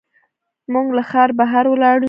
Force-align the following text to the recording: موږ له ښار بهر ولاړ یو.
موږ 0.73 0.87
له 0.97 1.03
ښار 1.09 1.29
بهر 1.39 1.65
ولاړ 1.69 1.95
یو. 1.97 1.99